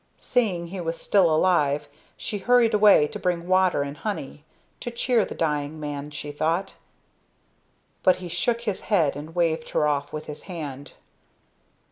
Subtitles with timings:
[0.17, 4.43] Seeing he was still alive, she hurried away to bring water and honey
[4.79, 6.73] to cheer the dying man, she thought.
[8.01, 10.93] But he shook his head and waived her off with his hand.